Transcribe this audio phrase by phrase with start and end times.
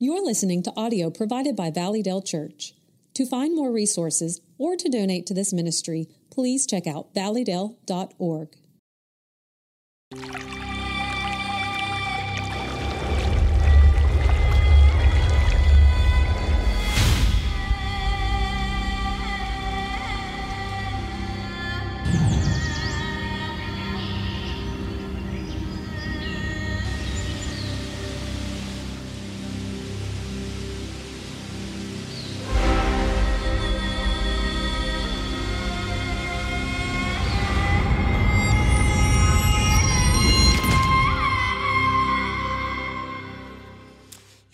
[0.00, 2.72] You're listening to audio provided by Valleydale Church.
[3.14, 8.48] To find more resources or to donate to this ministry, please check out valleydale.org.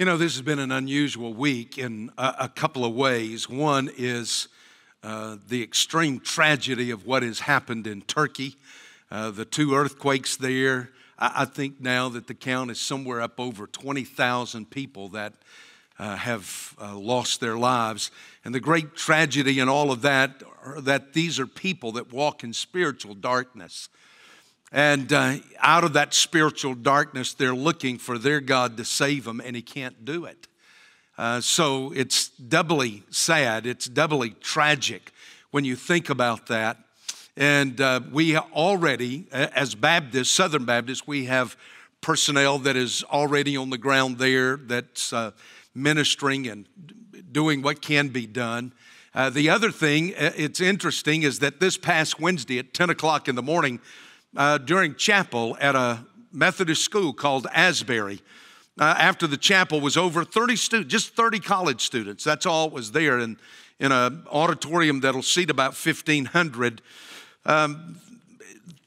[0.04, 3.48] You know, this has been an unusual week in a, a couple of ways.
[3.48, 4.48] One is
[5.02, 8.56] uh, the extreme tragedy of what has happened in Turkey,
[9.10, 10.90] uh, the two earthquakes there.
[11.18, 15.32] I, I, think now that the count is somewhere up over 20,000 people that
[15.98, 18.10] uh, have uh, lost their lives.
[18.44, 20.42] And the great tragedy in all of that
[20.80, 23.89] that these are people that walk in spiritual darkness.
[24.75, 29.41] And uh, out of that spiritual darkness, they're looking for their God to save them,
[29.41, 30.48] and He can't do it.
[31.17, 35.12] Uh, so it's doubly sad, it's doubly tragic
[35.52, 36.77] when you think about that.
[37.36, 41.56] And uh, we already, as Baptists, Southern Baptists, we have
[42.00, 45.30] personnel that is already on the ground there that's uh,
[45.72, 46.67] ministering and
[47.30, 48.72] doing what can be done.
[49.14, 53.28] Uh, the other thing, uh, it's interesting, is that this past Wednesday at 10 o'clock
[53.28, 53.78] in the morning,
[54.36, 58.20] uh, during chapel at a Methodist school called Asbury.
[58.78, 62.24] Uh, after the chapel was over, 30 students, just 30 college students.
[62.24, 63.36] That's all was there in,
[63.78, 66.82] in an auditorium that'll seat about 1,500.
[67.46, 68.00] Um,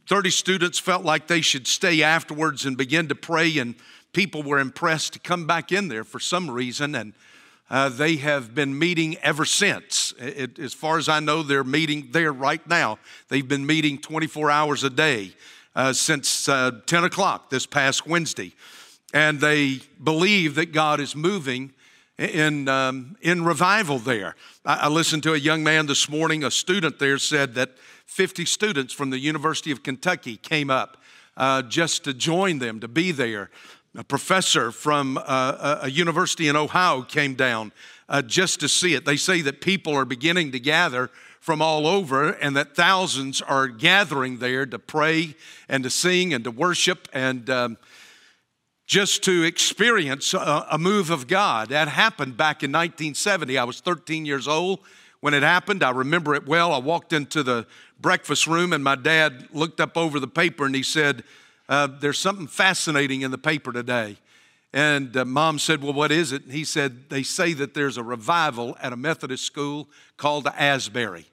[0.08, 3.76] 30 students felt like they should stay afterwards and begin to pray, and
[4.12, 6.94] people were impressed to come back in there for some reason.
[6.94, 7.14] And
[7.70, 10.14] uh, they have been meeting ever since.
[10.20, 13.00] It, as far as I know, they're meeting there right now.
[13.28, 15.34] They've been meeting 24 hours a day
[15.76, 18.54] uh, since uh, 10 o'clock this past Wednesday.
[19.14, 21.74] And they believe that God is moving
[22.18, 24.36] in, um, in revival there.
[24.66, 27.72] I, I, listened to a young man this morning, a student there said that
[28.06, 30.98] 50 students from the University of Kentucky came up
[31.38, 33.50] uh, just to join them, to be there.
[33.98, 37.72] A professor from uh, a university in Ohio came down
[38.08, 39.06] uh, just to see it.
[39.06, 41.10] They say that people are beginning to gather
[41.40, 45.36] from all over and that thousands are gathering there to pray
[45.68, 47.78] and to sing and to worship and um,
[48.86, 51.70] just to experience a, a move of God.
[51.70, 53.58] That happened back in 1970.
[53.58, 54.82] I was 13 years old
[55.22, 55.82] when it happened.
[55.82, 56.72] I remember it well.
[56.72, 57.66] I walked into the
[58.00, 61.24] breakfast room and my dad looked up over the paper and he said,
[61.70, 64.18] uh, there's something fascinating in the paper today.
[64.74, 66.44] And uh, mom said, Well, what is it?
[66.44, 70.62] And he said, They say that there's a revival at a Methodist school called the
[70.62, 71.28] Asbury.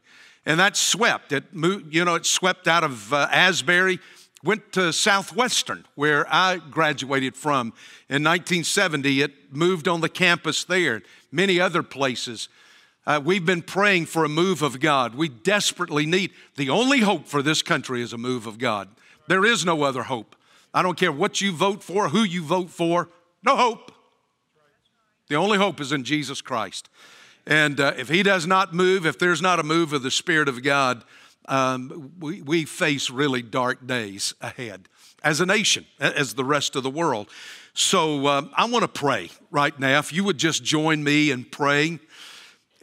[0.46, 1.32] And that swept.
[1.32, 3.98] It moved, you know, it swept out of uh, Asbury,
[4.42, 7.68] went to Southwestern, where I graduated from.
[8.10, 11.02] In 1970, it moved on the campus there,
[11.32, 12.48] many other places.
[13.06, 15.14] Uh, we've been praying for a move of God.
[15.14, 18.88] We desperately need, the only hope for this country is a move of God.
[19.26, 20.36] There is no other hope.
[20.72, 23.08] I don't care what you vote for, who you vote for,
[23.44, 23.92] no hope.
[25.28, 26.88] The only hope is in Jesus Christ.
[27.46, 30.48] And uh, if He does not move, if there's not a move of the Spirit
[30.48, 31.04] of God,
[31.46, 34.88] um, we, we face really dark days ahead
[35.22, 37.28] as a nation, as the rest of the world.
[37.72, 39.98] So um, I want to pray right now.
[39.98, 42.00] If you would just join me in praying.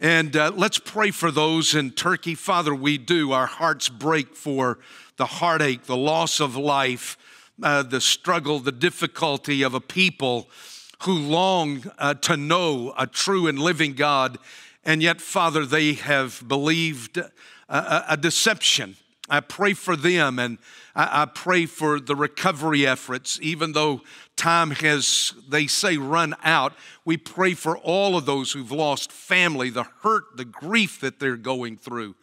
[0.00, 2.34] And uh, let's pray for those in Turkey.
[2.34, 3.30] Father, we do.
[3.32, 4.80] Our hearts break for
[5.16, 7.16] the heartache, the loss of life,
[7.62, 10.48] uh, the struggle, the difficulty of a people
[11.02, 14.38] who long uh, to know a true and living God.
[14.84, 18.96] And yet, Father, they have believed a, a deception.
[19.28, 20.58] I pray for them and
[20.94, 24.02] I, I pray for the recovery efforts, even though
[24.36, 26.74] time has, they say, run out.
[27.04, 31.36] We pray for all of those who've lost family, the hurt, the grief that they're
[31.36, 32.14] going through.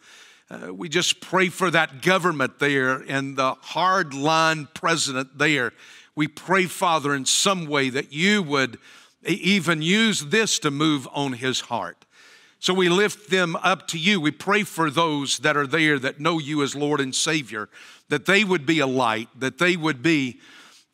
[0.50, 5.72] Uh, we just pray for that government there and the hard line president there.
[6.16, 8.78] We pray, Father, in some way that you would
[9.24, 12.04] even use this to move on his heart.
[12.58, 14.20] So we lift them up to you.
[14.20, 17.68] We pray for those that are there that know you as Lord and Savior,
[18.08, 20.40] that they would be a light, that they would be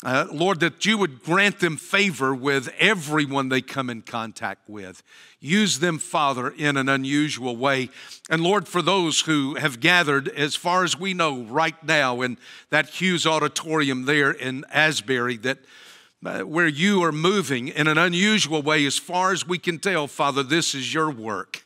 [0.04, 5.02] uh, Lord, that you would grant them favor with everyone they come in contact with.
[5.40, 7.88] Use them, Father, in an unusual way.
[8.28, 12.36] And Lord, for those who have gathered, as far as we know right now, in
[12.68, 15.58] that Hughes Auditorium there in Asbury, that
[16.24, 18.84] uh, where you are moving in an unusual way.
[18.86, 21.64] As far as we can tell, Father, this is your work.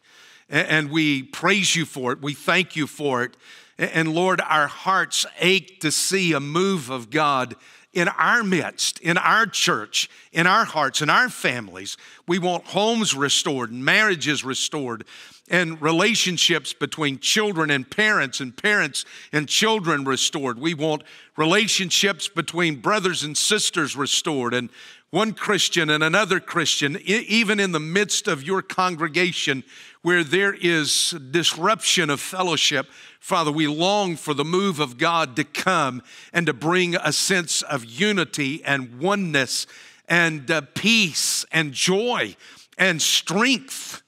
[0.49, 2.21] And we praise you for it.
[2.21, 3.37] We thank you for it.
[3.79, 7.55] And Lord, our hearts ache to see a move of God
[7.93, 11.97] in our midst, in our church, in our hearts, in our families.
[12.29, 15.05] We want homes restored, marriages restored,
[15.49, 20.61] and relationships between children and parents and parents and children restored.
[20.61, 21.03] We want
[21.37, 24.71] relationships between brothers and sisters restored and
[25.11, 29.65] one Christian and another Christian, even in the midst of your congregation
[30.03, 32.87] where there is disruption of fellowship.
[33.21, 36.03] Father, we long for the move of God to come
[36.33, 39.67] and to bring a sense of unity and oneness
[40.09, 42.35] and uh, peace and joy
[42.79, 44.03] and strength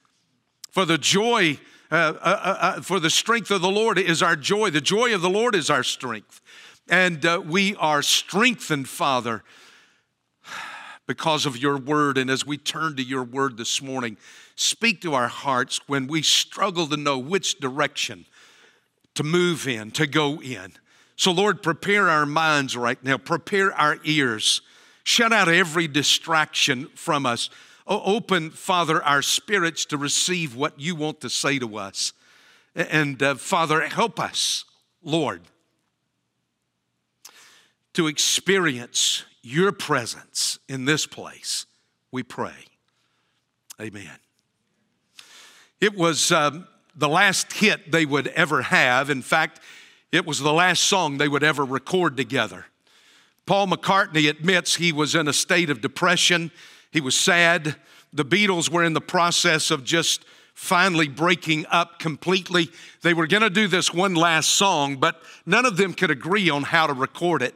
[0.71, 1.59] for the joy,
[1.91, 4.71] uh, uh, uh, uh, for the strength of the Lord is our joy.
[4.71, 6.41] The joy of the Lord is our strength.
[6.89, 9.43] And uh, we are strengthened, Father,
[11.05, 12.17] because of your word.
[12.17, 14.17] And as we turn to your word this morning,
[14.55, 18.25] speak to our hearts when we struggle to know which direction
[19.15, 20.73] to move in, to go in.
[21.15, 24.61] So, Lord, prepare our minds right now, prepare our ears,
[25.03, 27.49] shut out every distraction from us.
[27.85, 32.13] Open, Father, our spirits to receive what you want to say to us.
[32.75, 34.65] And uh, Father, help us,
[35.03, 35.41] Lord,
[37.93, 41.65] to experience your presence in this place.
[42.11, 42.65] We pray.
[43.79, 44.17] Amen.
[45.81, 49.09] It was um, the last hit they would ever have.
[49.09, 49.59] In fact,
[50.11, 52.65] it was the last song they would ever record together.
[53.45, 56.51] Paul McCartney admits he was in a state of depression
[56.93, 57.75] he was sad.
[58.13, 60.23] The Beatles were in the process of just
[60.53, 62.69] finally breaking up completely.
[63.01, 66.51] They were going to do this one last song, but none of them could agree
[66.51, 67.55] on how to record it.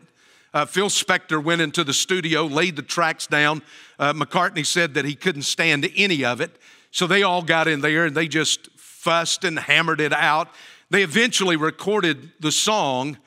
[0.56, 3.62] Uh, Phil Spector went into the studio, laid the tracks down.
[4.00, 6.58] Uh, McCartney said that he couldn't stand any of it.
[6.90, 10.50] So they all got in there and they just fussed and hammered it out.
[10.90, 13.18] They eventually recorded the song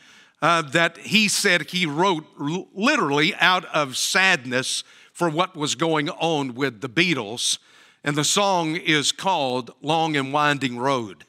[0.43, 4.83] uh, that he said he wrote literally out of sadness
[5.13, 7.59] for what was going on with the Beatles.
[8.03, 11.25] And the song is called Long and Winding Road.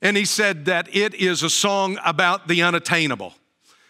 [0.00, 3.34] And he said that it is a song about the unattainable,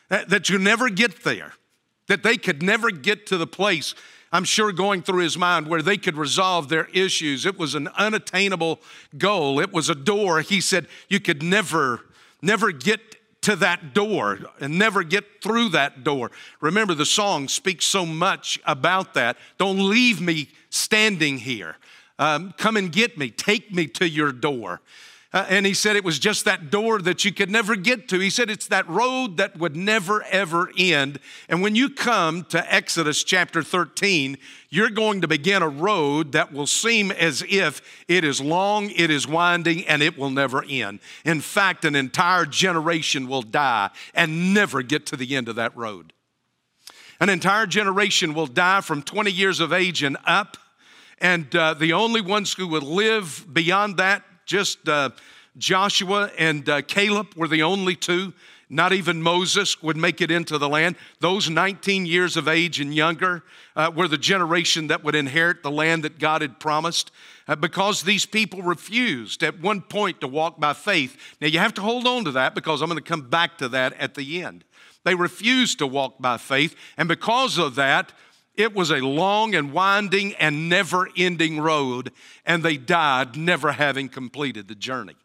[0.09, 1.55] that you never get there,
[2.09, 3.95] that they could never get to the place,
[4.33, 7.45] I'm sure going through his mind, where they could resolve their issues.
[7.45, 8.81] It was an unattainable
[9.19, 10.41] goal, it was a door.
[10.41, 12.01] He said you could never,
[12.41, 13.01] never get
[13.43, 16.31] to that door and never get through that door.
[16.61, 19.37] Remember, the song speaks so much about that.
[19.59, 21.77] Don't leave me standing here.
[22.19, 23.31] Um, come and get me.
[23.31, 24.81] Take me to your door.
[25.35, 28.19] Uh, and he said it was just that door that you could never get to.
[28.19, 31.19] He said it's that road that would never, ever end.
[31.49, 34.37] And when you come to Exodus chapter 13,
[34.69, 39.11] you're going to begin a road that will seem as if it is long, it
[39.11, 41.01] is winding, and it will never end.
[41.25, 45.75] In fact, an entire generation will die and never get to the end of that
[45.75, 46.13] road.
[47.21, 50.59] An entire generation will die from 20 years of age and up.
[51.19, 55.11] And uh, the only ones who will live beyond that just uh,
[55.59, 58.33] Joshua and uh, Caleb were the only two.
[58.69, 60.97] Not even Moses would make it into the land.
[61.21, 63.45] Those 19 years of age and younger
[63.77, 67.11] uh, were the generation that would inherit the land that God had promised
[67.47, 71.19] uh, because these people refused at one point to walk by faith.
[71.39, 73.69] Now, you have to hold on to that because I'm going to come back to
[73.69, 74.65] that at the end.
[75.05, 78.13] They refused to walk by faith, and because of that,
[78.57, 82.13] it was a long and winding and never ending road,
[82.45, 85.17] and they died never having completed the journey.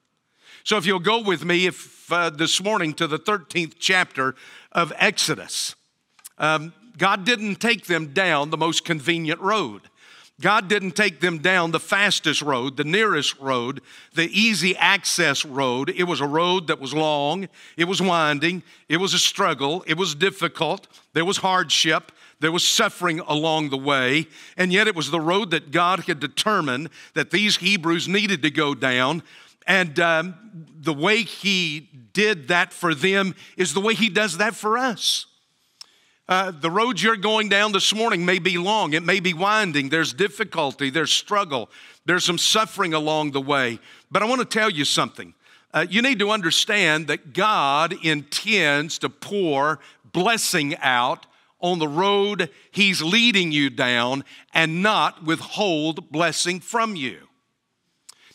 [0.64, 4.36] So, if you'll go with me if, uh, this morning to the 13th chapter
[4.72, 5.76] of Exodus,
[6.38, 9.84] um, God didn't take them down the most convenient road.
[10.40, 13.82] God didn't take them down the fastest road, the nearest road,
[14.14, 15.90] the easy access road.
[15.90, 19.98] It was a road that was long, it was winding, it was a struggle, it
[19.98, 24.28] was difficult, there was hardship, there was suffering along the way,
[24.58, 28.52] and yet it was the road that God had determined that these Hebrews needed to
[28.52, 29.24] go down.
[29.66, 30.36] And um,
[30.80, 35.26] the way He did that for them is the way He does that for us.
[36.30, 39.90] Uh, the road you're going down this morning may be long, it may be winding,
[39.90, 41.70] there's difficulty, there's struggle,
[42.06, 43.80] there's some suffering along the way.
[44.12, 45.34] But I want to tell you something.
[45.74, 49.80] Uh, you need to understand that God intends to pour
[50.12, 51.26] blessing out
[51.60, 54.24] on the road He's leading you down
[54.54, 57.28] and not withhold blessing from you.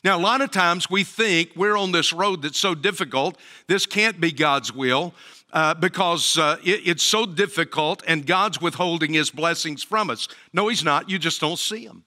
[0.04, 3.38] Now, a lot of times we think we're on this road that's so difficult,
[3.68, 5.14] this can't be God's will.
[5.52, 10.26] Uh, because uh, it, it's so difficult and God's withholding his blessings from us.
[10.54, 11.10] No, he's not.
[11.10, 12.04] You just don't see them.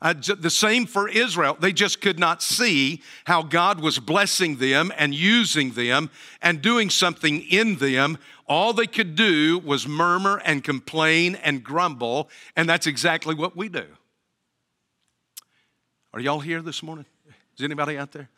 [0.00, 1.56] Uh, the same for Israel.
[1.58, 6.88] They just could not see how God was blessing them and using them and doing
[6.88, 8.18] something in them.
[8.48, 13.68] All they could do was murmur and complain and grumble, and that's exactly what we
[13.68, 13.86] do.
[16.14, 17.04] Are y'all here this morning?
[17.56, 18.30] Is anybody out there?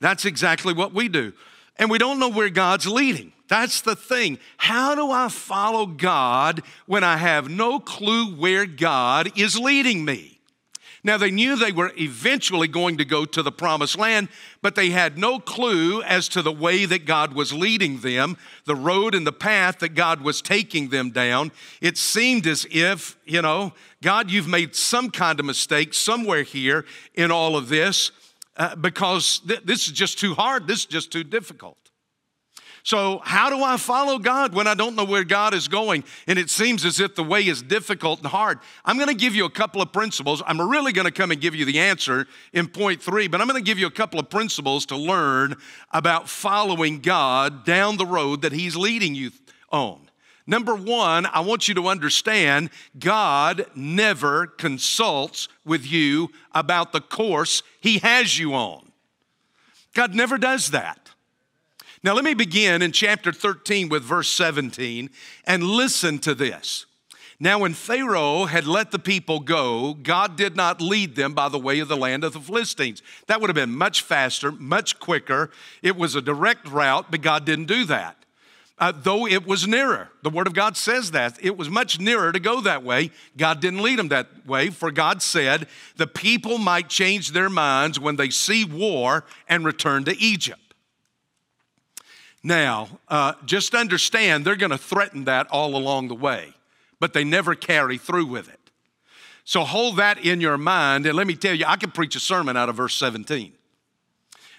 [0.00, 1.32] That's exactly what we do.
[1.76, 3.32] And we don't know where God's leading.
[3.48, 4.38] That's the thing.
[4.56, 10.37] How do I follow God when I have no clue where God is leading me?
[11.04, 14.28] Now, they knew they were eventually going to go to the promised land,
[14.62, 18.74] but they had no clue as to the way that God was leading them, the
[18.74, 21.52] road and the path that God was taking them down.
[21.80, 26.84] It seemed as if, you know, God, you've made some kind of mistake somewhere here
[27.14, 28.10] in all of this
[28.56, 31.78] uh, because th- this is just too hard, this is just too difficult.
[32.88, 36.38] So, how do I follow God when I don't know where God is going and
[36.38, 38.60] it seems as if the way is difficult and hard?
[38.82, 40.42] I'm going to give you a couple of principles.
[40.46, 43.46] I'm really going to come and give you the answer in point three, but I'm
[43.46, 45.56] going to give you a couple of principles to learn
[45.92, 49.32] about following God down the road that He's leading you
[49.70, 50.08] on.
[50.46, 57.62] Number one, I want you to understand God never consults with you about the course
[57.82, 58.92] He has you on.
[59.92, 61.07] God never does that.
[62.04, 65.10] Now, let me begin in chapter 13 with verse 17
[65.44, 66.86] and listen to this.
[67.40, 71.58] Now, when Pharaoh had let the people go, God did not lead them by the
[71.58, 73.00] way of the land of the Philistines.
[73.26, 75.50] That would have been much faster, much quicker.
[75.82, 78.16] It was a direct route, but God didn't do that.
[78.80, 80.08] Uh, though it was nearer.
[80.22, 81.36] The Word of God says that.
[81.42, 83.10] It was much nearer to go that way.
[83.36, 87.98] God didn't lead them that way, for God said the people might change their minds
[87.98, 90.67] when they see war and return to Egypt.
[92.42, 96.54] Now, uh, just understand they're going to threaten that all along the way,
[97.00, 98.58] but they never carry through with it.
[99.44, 102.20] So hold that in your mind, and let me tell you, I could preach a
[102.20, 103.52] sermon out of verse 17.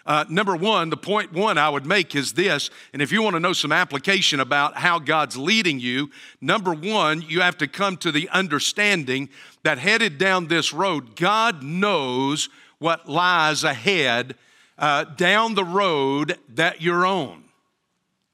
[0.05, 3.35] Uh, number one, the point one I would make is this, and if you want
[3.35, 6.09] to know some application about how God's leading you,
[6.41, 9.29] number one, you have to come to the understanding
[9.61, 14.35] that headed down this road, God knows what lies ahead
[14.79, 17.43] uh, down the road that you're on.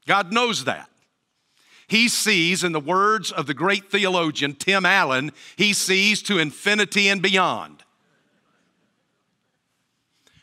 [0.08, 0.90] God knows that.
[1.88, 7.08] He sees, in the words of the great theologian Tim Allen, he sees to infinity
[7.08, 7.84] and beyond.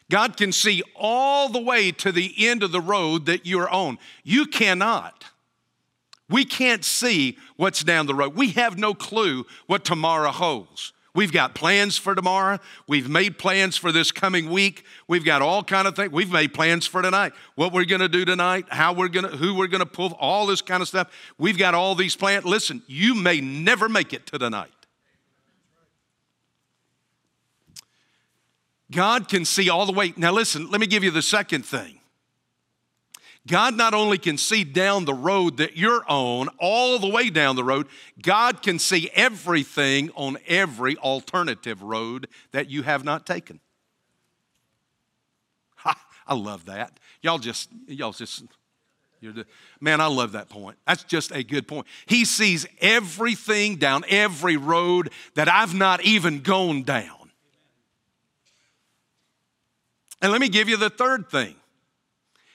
[0.08, 3.98] God can see all the way to the end of the road that you're on.
[4.22, 5.24] You cannot.
[6.28, 8.34] We can't see what's down the road.
[8.36, 10.92] We have no clue what tomorrow holds.
[11.14, 12.58] We've got plans for tomorrow.
[12.88, 14.84] We've made plans for this coming week.
[15.06, 16.10] We've got all kind of things.
[16.10, 17.34] We've made plans for tonight.
[17.54, 20.16] What we're going to do tonight, how we're going to who we're going to pull,
[20.18, 21.12] all this kind of stuff.
[21.36, 22.46] We've got all these plans.
[22.46, 24.70] Listen, you may never make it to tonight.
[28.90, 30.14] God can see all the way.
[30.16, 31.98] Now listen, let me give you the second thing.
[33.46, 37.56] God not only can see down the road that you're on, all the way down
[37.56, 37.88] the road,
[38.20, 43.58] God can see everything on every alternative road that you have not taken.
[45.76, 47.00] Ha, I love that.
[47.20, 48.44] Y'all just, y'all just,
[49.20, 49.44] the,
[49.80, 50.78] man, I love that point.
[50.86, 51.88] That's just a good point.
[52.06, 57.30] He sees everything down every road that I've not even gone down.
[60.20, 61.56] And let me give you the third thing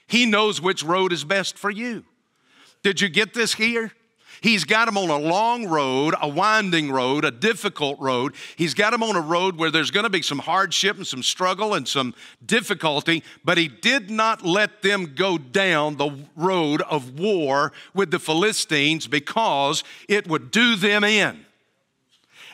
[0.07, 2.03] he knows which road is best for you.
[2.83, 3.91] Did you get this here?
[4.41, 8.35] He's got them on a long road, a winding road, a difficult road.
[8.55, 11.23] He's got them on a road where there's going to be some hardship and some
[11.23, 12.13] struggle and some
[12.45, 18.19] difficulty, but he did not let them go down the road of war with the
[18.19, 21.45] Philistines because it would do them in.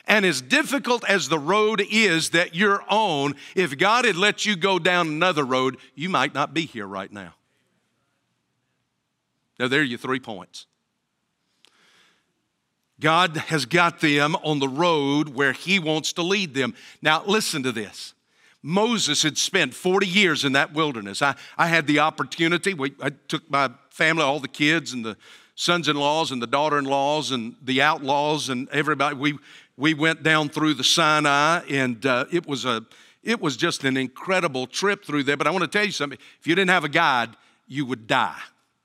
[0.06, 4.54] And as difficult as the road is that you're on, if God had let you
[4.54, 7.34] go down another road, you might not be here right now.
[9.58, 10.66] Now, there are your three points.
[13.00, 16.74] God has got them on the road where He wants to lead them.
[17.02, 18.14] Now, listen to this.
[18.62, 21.20] Moses had spent 40 years in that wilderness.
[21.20, 25.18] I, I had the opportunity, we, I took my family, all the kids and the
[25.54, 29.16] sons in laws and the daughter in laws and the outlaws and everybody.
[29.16, 29.38] We,
[29.76, 32.86] we went down through the Sinai, and uh, it, was a,
[33.22, 35.36] it was just an incredible trip through there.
[35.36, 38.06] But I want to tell you something if you didn't have a guide, you would
[38.06, 38.40] die.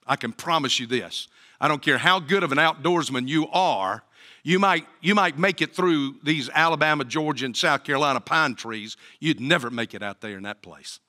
[0.10, 1.30] I can promise you this.
[1.62, 4.04] I don't care how good of an outdoorsman you are,
[4.44, 8.98] You might, you might make it through these Alabama, Georgia, and South Carolina pine trees.
[9.20, 11.00] You'd never make it out there in that place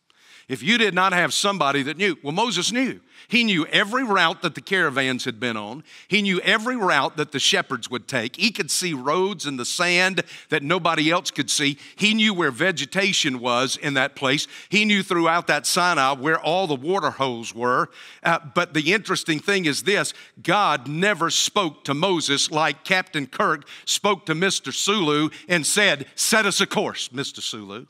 [0.50, 2.19] if you did not have somebody that knew.
[2.25, 2.99] Well, Moses knew.
[3.28, 7.30] He knew every route that the caravans had been on, he knew every route that
[7.30, 8.35] the shepherds would take.
[8.35, 11.78] He could see roads in the sand that nobody else could see.
[11.95, 14.49] He knew where vegetation was in that place.
[14.69, 17.88] He knew throughout that Sinai where all the water holes were.
[18.25, 23.69] Uh, but the interesting thing is this God never spoke to Moses like Captain Kirk
[23.85, 24.75] spoke to Mr.
[24.75, 27.40] Sulu and said, Set us a course, Mr.
[27.40, 27.87] Sulu.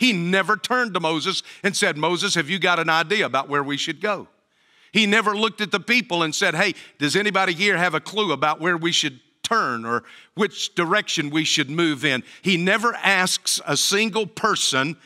[0.00, 3.62] He never turned to Moses and said, Moses, have you got an idea about where
[3.62, 4.28] we should go?
[4.92, 8.32] He never looked at the people and said, Hey, does anybody here have a clue
[8.32, 10.02] about where we should turn or
[10.34, 12.22] which direction we should move in?
[12.40, 14.96] He never asks a single person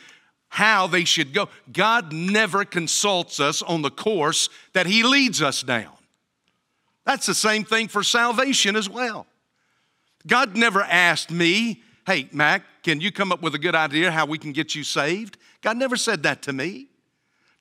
[0.48, 1.48] how they should go.
[1.72, 5.92] God never consults us on the course that He leads us down.
[7.04, 9.26] That's the same thing for salvation as well.
[10.24, 14.26] God never asked me, Hey, Mac, can you come up with a good idea how
[14.26, 15.38] we can get you saved?
[15.62, 16.88] God never said that to me.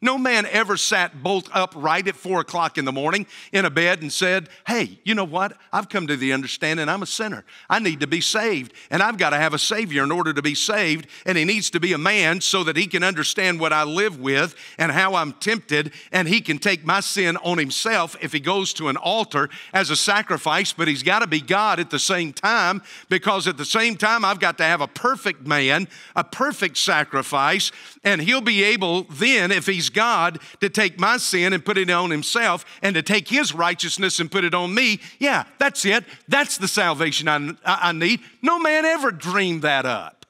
[0.03, 4.01] No man ever sat bolt upright at four o'clock in the morning in a bed
[4.01, 5.55] and said, Hey, you know what?
[5.71, 7.45] I've come to the understanding I'm a sinner.
[7.69, 10.41] I need to be saved, and I've got to have a Savior in order to
[10.41, 11.07] be saved.
[11.25, 14.19] And he needs to be a man so that he can understand what I live
[14.19, 18.41] with and how I'm tempted, and he can take my sin on himself if he
[18.41, 20.73] goes to an altar as a sacrifice.
[20.73, 24.25] But he's got to be God at the same time because at the same time,
[24.25, 27.71] I've got to have a perfect man, a perfect sacrifice,
[28.03, 31.89] and he'll be able then, if he's God to take my sin and put it
[31.89, 34.99] on himself and to take his righteousness and put it on me.
[35.19, 36.03] Yeah, that's it.
[36.27, 38.19] That's the salvation I, I need.
[38.41, 40.25] No man ever dreamed that up.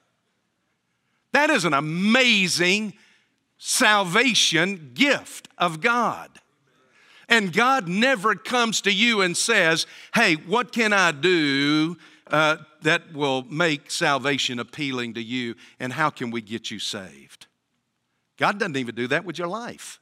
[1.32, 2.94] That is an amazing
[3.58, 6.30] salvation gift of God.
[7.28, 11.96] And God never comes to you and says, Hey, what can I do
[12.28, 15.54] uh, that will make salvation appealing to you?
[15.80, 17.43] And how can we get you saved?
[18.36, 20.00] God doesn't even do that with your life.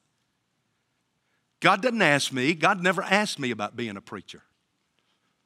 [1.60, 4.42] God doesn't ask me, God never asked me about being a preacher.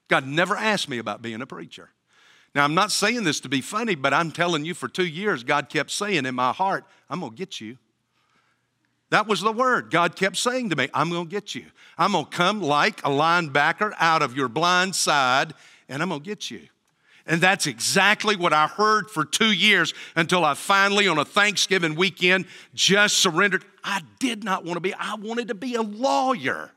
[0.09, 1.91] God never asked me about being a preacher.
[2.55, 5.45] Now, I'm not saying this to be funny, but I'm telling you for two years,
[5.45, 7.77] God kept saying in my heart, I'm gonna get you.
[9.11, 11.67] That was the word God kept saying to me, I'm gonna get you.
[11.99, 15.53] I'm gonna come like a linebacker out of your blind side,
[15.89, 16.67] and I'm gonna get you.
[17.27, 21.97] And that's exactly what I heard for two years until I finally, on a Thanksgiving
[21.97, 23.65] weekend, just surrendered.
[23.83, 26.71] I did not want to be, I wanted to be a lawyer.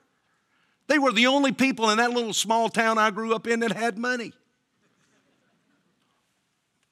[0.87, 3.71] They were the only people in that little small town I grew up in that
[3.73, 4.33] had money.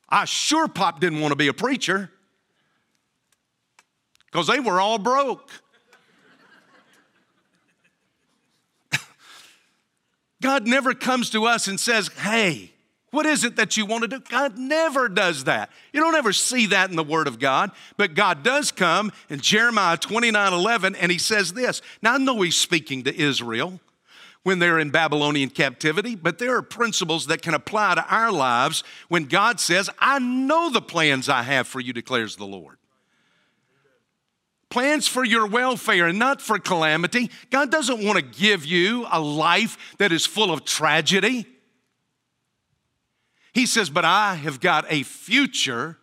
[0.08, 2.12] I sure pop didn't want to be a preacher
[4.28, 5.50] because they were all broke.
[10.42, 12.72] God never comes to us and says, Hey,
[13.12, 14.20] what is it that you want to do?
[14.20, 15.70] God never does that.
[15.94, 19.40] You don't ever see that in the Word of God, but God does come in
[19.40, 21.82] Jeremiah 29 11, and He says this.
[22.02, 23.80] Now, I know He's speaking to Israel
[24.44, 28.84] when they're in Babylonian captivity, but there are principles that can apply to our lives
[29.08, 32.78] when God says, I know the plans I have for you, declares the Lord.
[34.70, 37.32] Plans for your welfare and not for calamity.
[37.52, 41.46] God doesn't want to give you a life that is full of tragedy.
[43.58, 45.98] He says, But I have got a future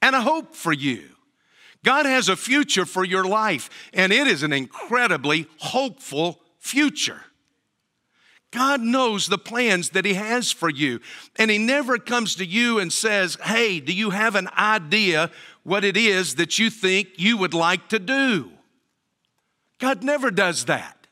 [0.00, 1.02] and a hope for you.
[1.84, 7.20] God has a future for your life, and it is an incredibly hopeful future.
[8.50, 10.98] God knows the plans that He has for you,
[11.36, 15.30] and He never comes to you and says, Hey, do you have an idea
[15.62, 18.50] what it is that you think you would like to do?
[19.78, 21.03] God never does that.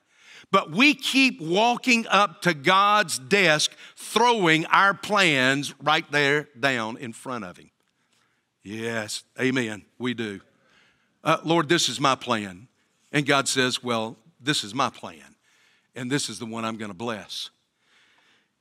[0.52, 7.14] But we keep walking up to God's desk, throwing our plans right there down in
[7.14, 7.70] front of Him.
[8.62, 10.40] Yes, amen, we do.
[11.24, 12.68] Uh, Lord, this is my plan.
[13.12, 15.36] And God says, Well, this is my plan,
[15.96, 17.48] and this is the one I'm going to bless.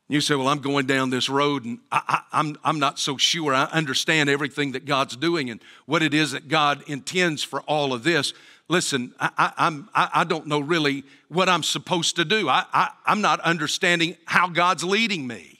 [0.07, 3.53] You say, Well, I'm going down this road and I, I'm, I'm not so sure
[3.53, 7.93] I understand everything that God's doing and what it is that God intends for all
[7.93, 8.33] of this
[8.71, 12.47] listen, I, I'm, I, don't know really what I'm supposed to do.
[12.47, 15.59] I, I, I'm not understanding how God's leading me.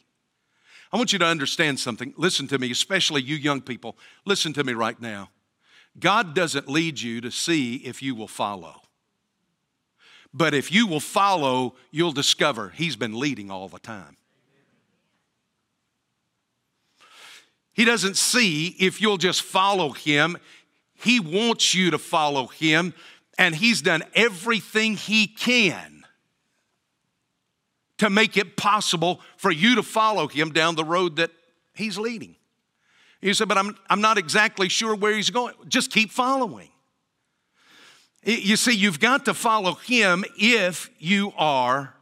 [0.93, 2.13] I want you to understand something.
[2.17, 3.97] Listen to me, especially you young people.
[4.25, 5.29] Listen to me right now.
[5.99, 8.81] God doesn't lead you to see if you will follow.
[10.33, 14.15] But if you will follow, you'll discover He's been leading all the time.
[17.73, 20.37] He doesn't see if you'll just follow Him.
[21.01, 22.93] He wants you to follow Him,
[23.37, 26.01] and He's done everything He can
[28.01, 31.29] to make it possible for you to follow him down the road that
[31.75, 32.35] he's leading.
[33.21, 35.53] You say, but I'm, I'm not exactly sure where he's going.
[35.67, 36.69] Just keep following.
[38.23, 41.93] You see, you've got to follow him if you are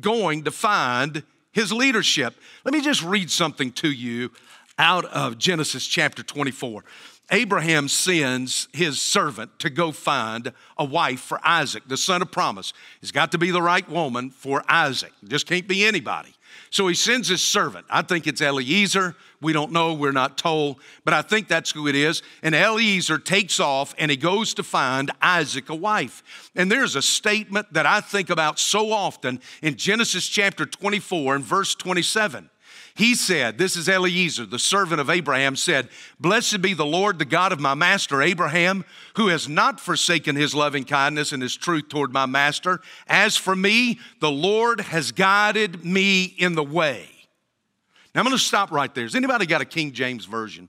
[0.00, 2.34] going to find his leadership.
[2.64, 4.30] Let me just read something to you
[4.78, 6.84] out of Genesis chapter 24.
[7.30, 12.72] Abraham sends his servant to go find a wife for Isaac, the son of promise.
[13.00, 15.12] It's got to be the right woman for Isaac.
[15.24, 16.34] Just can't be anybody.
[16.70, 17.86] So he sends his servant.
[17.88, 19.16] I think it's Eliezer.
[19.40, 22.22] We don't know, we're not told, but I think that's who it is.
[22.42, 26.50] And Eliezer takes off and he goes to find Isaac a wife.
[26.54, 31.44] And there's a statement that I think about so often in Genesis chapter 24 and
[31.44, 32.48] verse 27.
[32.96, 35.88] He said, This is Eliezer, the servant of Abraham, said,
[36.20, 38.84] Blessed be the Lord, the God of my master Abraham,
[39.16, 42.80] who has not forsaken his loving kindness and his truth toward my master.
[43.08, 47.08] As for me, the Lord has guided me in the way.
[48.14, 49.04] Now I'm going to stop right there.
[49.04, 50.68] Has anybody got a King James version?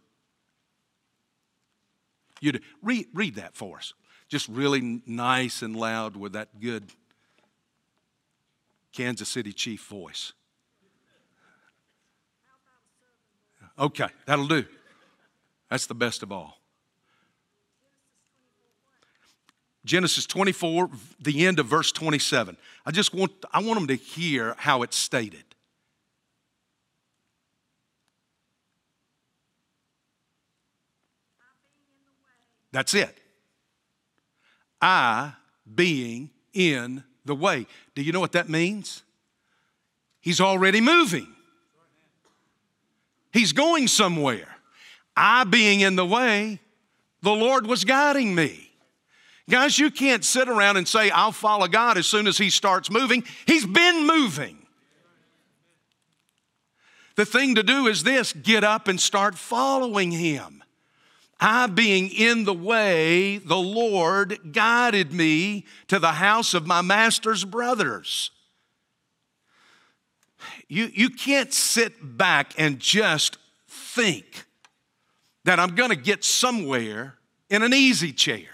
[2.41, 3.93] You read, read that for us.
[4.29, 6.91] Just really nice and loud with that good
[8.93, 10.33] Kansas City Chief voice.
[13.77, 14.65] Okay, that'll do.
[15.69, 16.57] That's the best of all.
[19.83, 22.57] Genesis 24, the end of verse 27.
[22.85, 25.43] I just want, I want them to hear how it's stated.
[32.71, 33.17] That's it.
[34.81, 35.33] I
[35.73, 37.67] being in the way.
[37.93, 39.03] Do you know what that means?
[40.19, 41.34] He's already moving.
[43.35, 44.47] He's going somewhere.
[45.13, 46.61] I being in the way,
[47.21, 48.71] the Lord was guiding me.
[49.49, 52.89] Guys, you can't sit around and say, I'll follow God as soon as He starts
[52.89, 53.25] moving.
[53.45, 54.57] He's been moving.
[57.17, 60.63] The thing to do is this get up and start following Him.
[61.37, 67.43] I, being in the way, the Lord guided me to the house of my master's
[67.43, 68.31] brothers.
[70.67, 74.45] You, you can't sit back and just think
[75.43, 77.15] that I'm going to get somewhere
[77.49, 78.47] in an easy chair.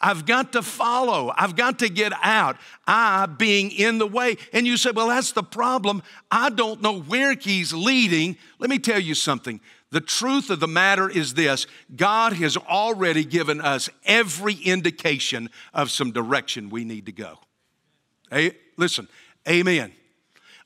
[0.00, 1.32] I've got to follow.
[1.36, 2.56] I've got to get out.
[2.86, 4.36] I being in the way.
[4.52, 6.02] And you say, well, that's the problem.
[6.30, 8.36] I don't know where he's leading.
[8.58, 9.60] Let me tell you something.
[9.90, 15.90] The truth of the matter is this God has already given us every indication of
[15.90, 17.38] some direction we need to go.
[18.30, 19.08] Hey, listen,
[19.48, 19.92] amen.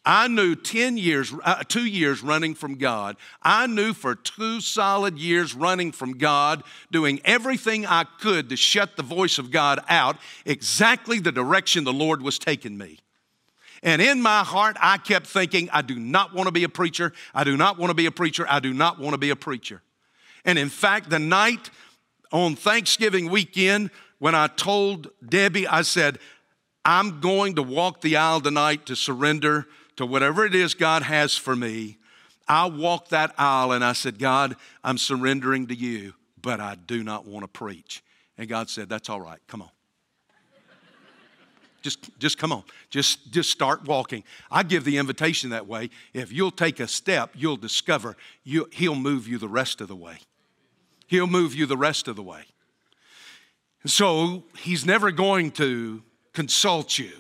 [0.05, 3.17] I knew 10 years, uh, two years running from God.
[3.41, 8.97] I knew for two solid years running from God, doing everything I could to shut
[8.97, 12.99] the voice of God out, exactly the direction the Lord was taking me.
[13.85, 17.13] And in my heart, I kept thinking, I do not want to be a preacher.
[17.35, 18.45] I do not want to be a preacher.
[18.49, 19.83] I do not want to be a preacher.
[20.45, 21.71] And in fact, the night
[22.33, 26.19] on Thanksgiving weekend, when I told Debbie, I said,
[26.85, 31.37] I'm going to walk the aisle tonight to surrender to whatever it is God has
[31.37, 31.99] for me,
[32.49, 37.03] I walked that aisle and I said, God, I'm surrendering to you, but I do
[37.03, 38.03] not want to preach.
[38.37, 39.71] And God said, That's all right, come on.
[41.83, 42.63] Just, just come on.
[42.91, 44.23] Just, just start walking.
[44.51, 45.91] I give the invitation that way.
[46.15, 49.97] If you'll take a step, you'll discover you, He'll move you the rest of the
[49.97, 50.19] way.
[51.09, 52.45] He'll move you the rest of the way.
[53.85, 56.03] So He's never going to
[56.33, 57.11] consult you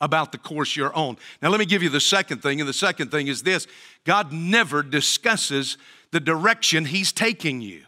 [0.00, 1.16] about the course you're on.
[1.42, 3.66] Now, let me give you the second thing, and the second thing is this
[4.04, 5.76] God never discusses
[6.10, 7.82] the direction He's taking you.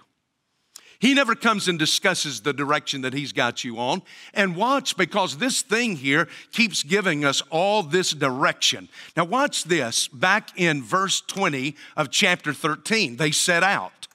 [1.01, 4.03] He never comes and discusses the direction that He's got you on.
[4.35, 8.91] And watch, because this thing here keeps giving us all this direction.
[9.17, 10.09] Now, watch this.
[10.09, 14.09] Back in verse 20 of chapter 13, they set out.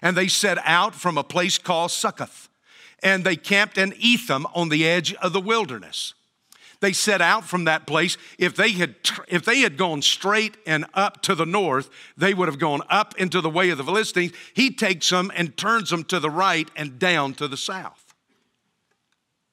[0.00, 2.48] And they set out from a place called Succoth.
[3.02, 6.14] And they camped in Etham on the edge of the wilderness.
[6.80, 8.16] They set out from that place.
[8.38, 8.94] If they had,
[9.26, 13.16] if they had gone straight and up to the north, they would have gone up
[13.18, 14.32] into the way of the Philistines.
[14.54, 18.04] He takes them and turns them to the right and down to the south.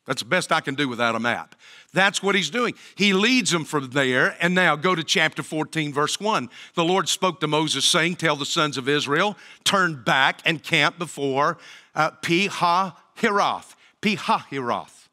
[0.06, 1.56] That's the best I can do without a map.
[1.94, 2.76] That's what he's doing.
[2.94, 4.38] He leads them from there.
[4.40, 6.50] And now go to chapter 14, verse 1.
[6.76, 11.00] The Lord spoke to Moses, saying, Tell the sons of Israel, turn back and camp
[11.00, 11.58] before
[11.96, 13.76] uh, Pi-hahiroth.
[14.02, 15.05] Pi-hahiroth.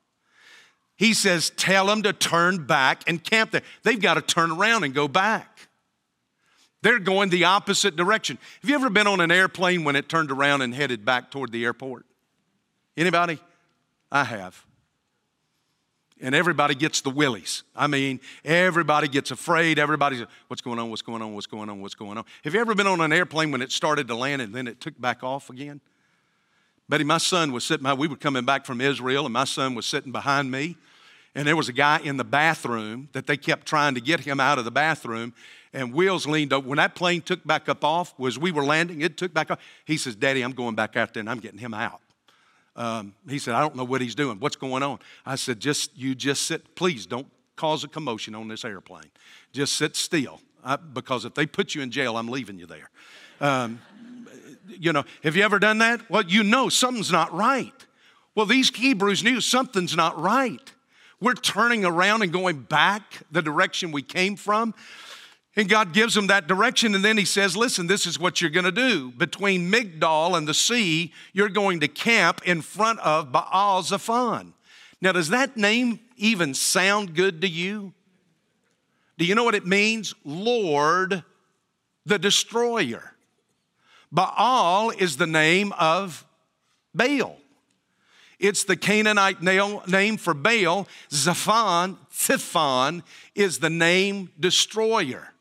[1.02, 3.62] He says, Tell them to turn back and camp there.
[3.82, 5.66] They've got to turn around and go back.
[6.82, 8.38] They're going the opposite direction.
[8.60, 11.50] Have you ever been on an airplane when it turned around and headed back toward
[11.50, 12.06] the airport?
[12.96, 13.40] Anybody?
[14.12, 14.64] I have.
[16.20, 17.64] and everybody gets the willies.
[17.74, 19.80] I mean, everybody gets afraid.
[19.80, 20.88] Everybody's, what's going on?
[20.88, 21.34] What's going on?
[21.34, 21.82] What's going on?
[21.82, 22.24] What's going on?
[22.44, 24.80] Have you ever been on an airplane when it started to land and then it
[24.80, 25.80] took back off again?
[26.88, 29.84] Betty, my son was sitting, we were coming back from Israel, and my son was
[29.84, 30.76] sitting behind me,
[31.34, 34.38] and there was a guy in the bathroom that they kept trying to get him
[34.38, 35.32] out of the bathroom.
[35.72, 36.68] And Wheels leaned over.
[36.68, 39.58] When that plane took back up off, was we were landing, it took back up.
[39.86, 42.00] He says, Daddy, I'm going back out there and I'm getting him out.
[42.76, 44.38] Um, he said, I don't know what he's doing.
[44.40, 44.98] What's going on?
[45.24, 46.74] I said, just you just sit.
[46.74, 49.10] Please don't cause a commotion on this airplane.
[49.52, 50.40] Just sit still.
[50.64, 52.90] I, because if they put you in jail, I'm leaving you there.
[53.40, 53.80] Um,
[54.68, 56.08] you know, have you ever done that?
[56.10, 57.72] Well, you know something's not right.
[58.34, 60.72] Well, these Hebrews knew something's not right.
[61.22, 64.74] We're turning around and going back the direction we came from.
[65.54, 68.50] And God gives them that direction, and then He says, Listen, this is what you're
[68.50, 69.12] going to do.
[69.12, 74.52] Between Migdol and the sea, you're going to camp in front of Baal Zephon.
[75.00, 77.92] Now, does that name even sound good to you?
[79.16, 80.14] Do you know what it means?
[80.24, 81.22] Lord
[82.04, 83.14] the Destroyer.
[84.10, 86.26] Baal is the name of
[86.92, 87.36] Baal.
[88.42, 90.86] It's the Canaanite name for Baal.
[91.10, 93.02] Zephon, Zephon,
[93.34, 95.32] is the name destroyer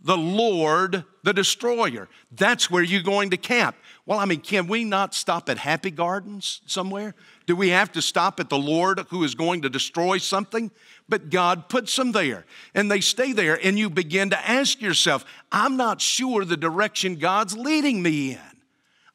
[0.00, 2.08] the Lord the destroyer.
[2.32, 3.76] That's where you're going to camp.
[4.06, 7.14] Well, I mean, can we not stop at Happy Gardens somewhere?
[7.46, 10.70] Do we have to stop at the Lord who is going to destroy something?
[11.08, 15.24] But God puts them there and they stay there, and you begin to ask yourself,
[15.50, 18.57] I'm not sure the direction God's leading me in.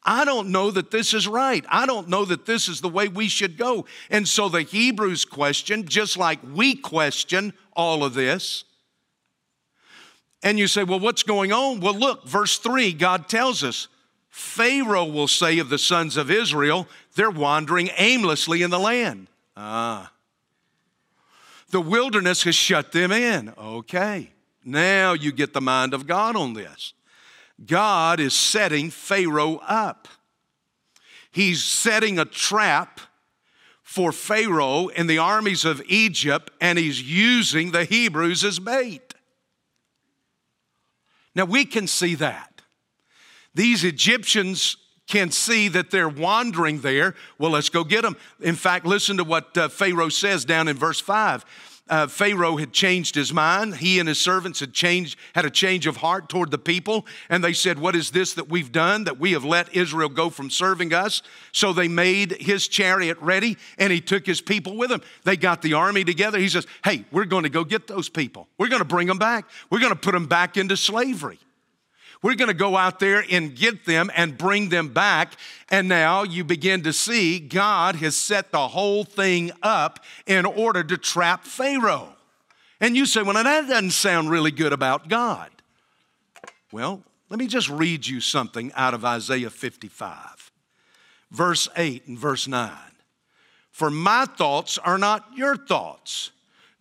[0.04, 1.64] I don't know that this is right.
[1.68, 3.86] I don't know that this is the way we should go.
[4.10, 8.64] And so the Hebrews question, just like we question all of this,
[10.42, 11.80] and you say, well, what's going on?
[11.80, 13.88] Well, look, verse 3, God tells us
[14.28, 19.28] Pharaoh will say of the sons of Israel, they're wandering aimlessly in the land.
[19.56, 20.12] Ah.
[21.70, 23.54] The wilderness has shut them in.
[23.56, 24.30] Okay.
[24.64, 26.92] Now you get the mind of God on this.
[27.64, 30.08] God is setting Pharaoh up.
[31.30, 33.00] He's setting a trap
[33.82, 39.14] for Pharaoh and the armies of Egypt, and he's using the Hebrews as bait.
[41.34, 42.62] Now we can see that.
[43.54, 47.14] These Egyptians can see that they're wandering there.
[47.38, 48.16] Well, let's go get them.
[48.40, 51.44] In fact, listen to what uh, Pharaoh says down in verse 5
[51.88, 53.76] uh, Pharaoh had changed his mind.
[53.76, 57.44] He and his servants had changed, had a change of heart toward the people, and
[57.44, 59.04] they said, "What is this that we've done?
[59.04, 63.58] That we have let Israel go from serving us?" So they made his chariot ready,
[63.76, 65.02] and he took his people with him.
[65.24, 66.38] They got the army together.
[66.38, 68.48] He says, "Hey, we're going to go get those people.
[68.56, 69.44] We're going to bring them back.
[69.68, 71.38] We're going to put them back into slavery."
[72.24, 75.34] We're going to go out there and get them and bring them back.
[75.68, 80.82] And now you begin to see God has set the whole thing up in order
[80.82, 82.16] to trap Pharaoh.
[82.80, 85.50] And you say, well, that doesn't sound really good about God.
[86.72, 90.50] Well, let me just read you something out of Isaiah 55,
[91.30, 92.72] verse 8 and verse 9.
[93.70, 96.30] For my thoughts are not your thoughts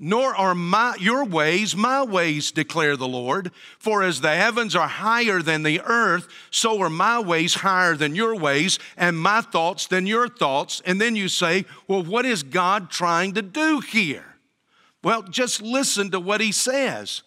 [0.03, 3.51] nor are my, your ways my ways, declare the Lord.
[3.79, 8.13] For as the heavens are higher than the earth, so are my ways higher than
[8.13, 10.81] your ways, and my thoughts than your thoughts.
[10.85, 14.25] And then you say, well, what is God trying to do here?
[15.01, 17.23] Well, just listen to what he says.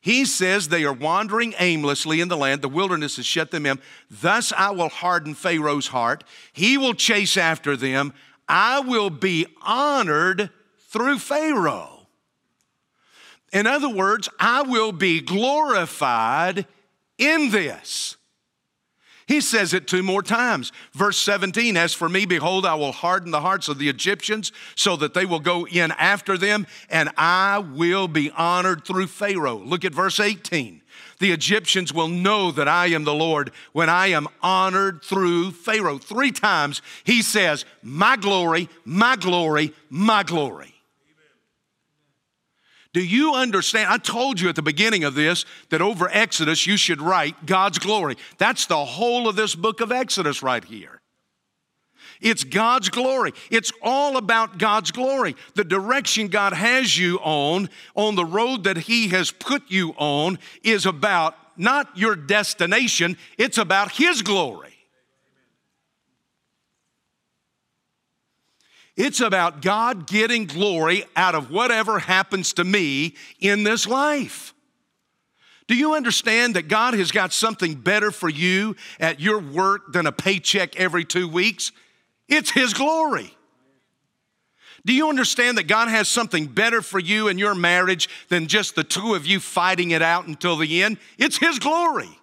[0.00, 2.62] He says they are wandering aimlessly in the land.
[2.62, 3.78] The wilderness has shut them in.
[4.10, 6.24] Thus I will harden Pharaoh's heart.
[6.52, 8.12] He will chase after them.
[8.48, 10.50] I will be honored
[10.88, 11.97] through Pharaoh.
[13.52, 16.66] In other words, I will be glorified
[17.16, 18.16] in this.
[19.28, 20.72] He says it two more times.
[20.94, 24.96] Verse 17, as for me, behold, I will harden the hearts of the Egyptians so
[24.96, 29.58] that they will go in after them, and I will be honored through Pharaoh.
[29.58, 30.80] Look at verse 18.
[31.18, 35.98] The Egyptians will know that I am the Lord when I am honored through Pharaoh.
[35.98, 40.77] Three times he says, My glory, my glory, my glory.
[42.98, 43.92] Do you understand?
[43.92, 47.78] I told you at the beginning of this that over Exodus you should write God's
[47.78, 48.16] glory.
[48.38, 51.00] That's the whole of this book of Exodus right here.
[52.20, 53.34] It's God's glory.
[53.52, 55.36] It's all about God's glory.
[55.54, 60.40] The direction God has you on, on the road that He has put you on,
[60.64, 64.74] is about not your destination, it's about His glory.
[68.98, 74.52] It's about God getting glory out of whatever happens to me in this life.
[75.68, 80.06] Do you understand that God has got something better for you at your work than
[80.06, 81.70] a paycheck every two weeks?
[82.28, 83.36] It's His glory.
[84.84, 88.74] Do you understand that God has something better for you in your marriage than just
[88.74, 90.98] the two of you fighting it out until the end?
[91.18, 92.17] It's His glory.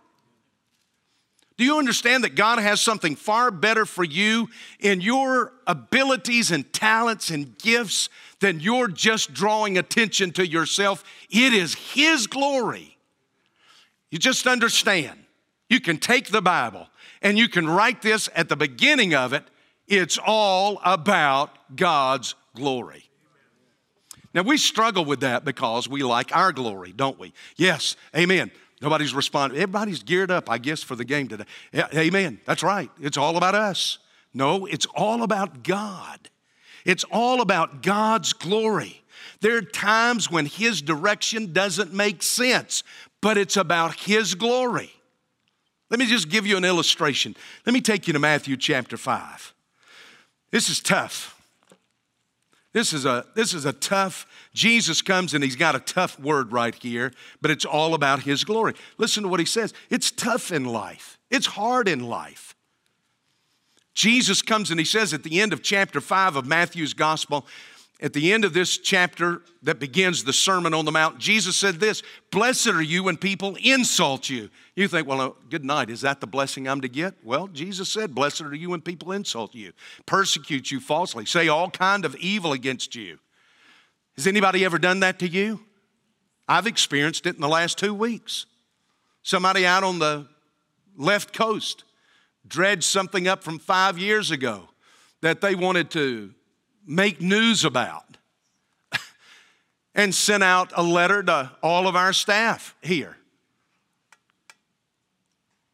[1.58, 6.72] Do you understand that God has something far better for you in your abilities and
[6.74, 8.10] talents and gifts
[8.42, 11.04] than you're just drawing attention to yourself?
[11.30, 12.98] It is His glory.
[14.12, 15.20] You just understand.
[15.70, 16.88] You can take the Bible
[17.22, 19.44] and you can write this at the beginning of it.
[19.88, 23.10] It's all about God's glory.
[24.34, 27.32] Now, we struggle with that because we like our glory, don't we?
[27.56, 28.52] Yes, amen.
[28.82, 29.58] Nobody's responding.
[29.58, 31.46] Everybody's geared up, I guess, for the game today.
[31.74, 32.40] Amen.
[32.46, 32.90] That's right.
[33.00, 34.00] It's all about us.
[34.34, 36.30] No, it's all about God.
[36.84, 39.02] It's all about God's glory.
[39.42, 42.84] There are times when His direction doesn't make sense,
[43.22, 44.92] but it's about His glory.
[45.90, 47.36] Let me just give you an illustration.
[47.66, 49.54] Let me take you to Matthew chapter 5.
[50.52, 51.35] This is tough.
[52.76, 56.52] This is a this is a tough Jesus comes and he's got a tough word
[56.52, 58.74] right here, but it's all about his glory.
[58.98, 59.74] Listen to what he says.
[59.90, 61.18] It's tough in life.
[61.32, 62.54] It's hard in life.
[63.94, 67.48] Jesus comes and he says at the end of chapter 5 of Matthew's gospel,
[68.02, 71.76] at the end of this chapter that begins the Sermon on the Mount, Jesus said
[71.76, 74.50] this Blessed are you when people insult you.
[74.76, 75.90] You think, well, uh, good night.
[75.90, 77.14] Is that the blessing I'm to get?
[77.24, 79.72] Well, Jesus said, Blessed are you when people insult you,
[80.06, 83.18] persecute you falsely, say all kind of evil against you.
[84.18, 85.62] Has anybody ever done that to you?
[86.48, 88.46] I've experienced it in the last two weeks.
[89.24, 90.28] Somebody out on the
[90.98, 91.84] left coast
[92.48, 94.70] dredged something up from five years ago
[95.22, 96.34] that they wanted to
[96.86, 98.18] make news about
[99.96, 103.18] and sent out a letter to all of our staff here.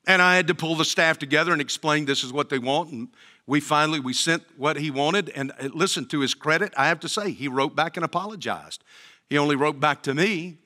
[0.08, 2.92] And I had to pull the staff together and explain this is what they want.
[2.92, 3.10] And
[3.46, 5.30] we finally we sent what he wanted.
[5.30, 8.84] And uh, listen to his credit, I have to say he wrote back and apologized.
[9.30, 10.58] He only wrote back to me,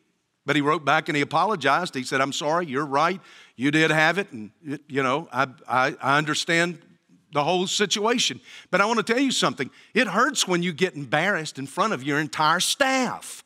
[0.45, 1.93] but he wrote back and he apologized.
[1.93, 2.65] He said, "I'm sorry.
[2.65, 3.21] You're right.
[3.55, 4.51] You did have it, and
[4.87, 6.79] you know I I, I understand
[7.35, 8.39] the whole situation.
[8.71, 11.93] But I want to tell you something it hurts when you get embarrassed in front
[11.93, 13.43] of your entire staff.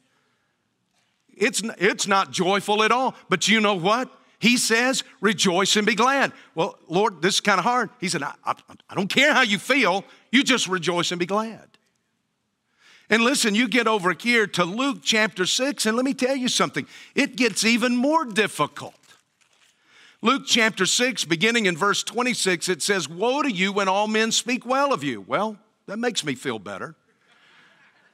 [1.36, 3.16] It's, it's not joyful at all.
[3.30, 4.10] But you know what?
[4.38, 6.32] He says, rejoice and be glad.
[6.54, 7.90] Well, Lord, this is kind of hard.
[8.00, 8.54] He said, I, I,
[8.90, 11.68] I don't care how you feel, you just rejoice and be glad.
[13.10, 16.48] And listen, you get over here to Luke chapter 6, and let me tell you
[16.48, 16.86] something.
[17.16, 18.94] It gets even more difficult.
[20.22, 24.34] Luke chapter 6, beginning in verse 26, it says, Woe to you when all men
[24.34, 25.22] speak well of you.
[25.22, 26.96] Well, that makes me feel better.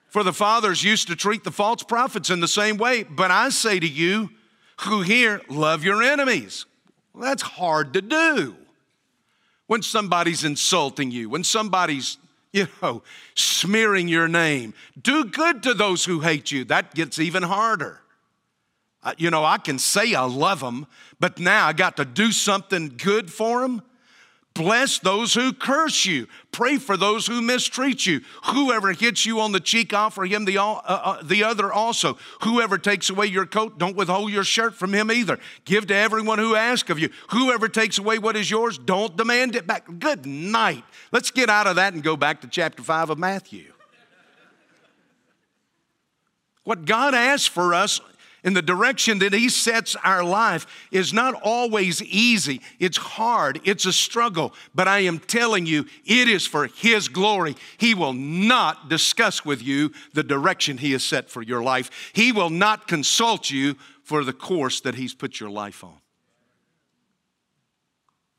[0.10, 3.50] For the fathers used to treat the false prophets in the same way, but I
[3.50, 4.30] say to you
[4.82, 6.68] who hear, love your enemies.
[7.14, 8.56] Well, that's hard to do.
[9.66, 12.18] When somebody's insulting you, when somebody's,
[12.54, 13.02] you know,
[13.34, 16.66] smearing your name, do good to those who hate you.
[16.66, 18.02] That gets even harder.
[19.18, 20.88] You know, I can say I love them,
[21.20, 23.82] but now I got to do something good for them.
[24.56, 26.28] Bless those who curse you.
[26.54, 28.22] Pray for those who mistreat you.
[28.46, 32.18] Whoever hits you on the cheek, offer him the, uh, uh, the other also.
[32.42, 35.40] Whoever takes away your coat, don't withhold your shirt from him either.
[35.66, 37.10] Give to everyone who asks of you.
[37.32, 39.88] Whoever takes away what is yours, don't demand it back.
[40.00, 40.86] Good night.
[41.12, 43.74] Let's get out of that and go back to chapter 5 of Matthew.
[46.64, 48.00] What God asks for us
[48.46, 52.62] in the direction that He sets our life is not always easy.
[52.80, 57.56] It's hard, it's a struggle, but I am telling you, it is for His glory.
[57.78, 62.32] He will not discuss with you the direction He has set for your life, He
[62.32, 65.98] will not consult you for the course that He's put your life on.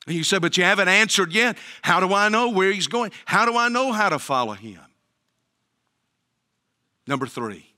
[0.06, 1.58] And you said, but you haven't answered yet.
[1.82, 3.10] How do I know where He's going?
[3.24, 4.78] How do I know how to follow Him?
[7.08, 7.75] Number three.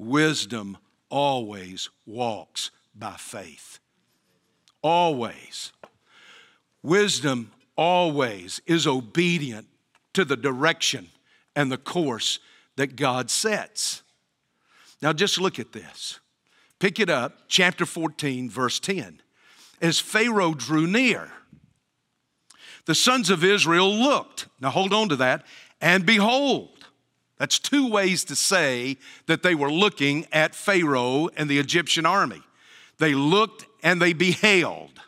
[0.00, 0.78] Wisdom
[1.10, 3.80] always walks by faith.
[4.80, 5.72] Always.
[6.82, 9.66] Wisdom always is obedient
[10.14, 11.08] to the direction
[11.54, 12.38] and the course
[12.76, 14.02] that God sets.
[15.02, 16.18] Now, just look at this.
[16.78, 19.20] Pick it up, chapter 14, verse 10.
[19.82, 21.30] As Pharaoh drew near,
[22.86, 24.46] the sons of Israel looked.
[24.62, 25.44] Now, hold on to that.
[25.78, 26.79] And behold,
[27.40, 32.42] that's two ways to say that they were looking at Pharaoh and the Egyptian army.
[32.98, 35.00] They looked and they beheld.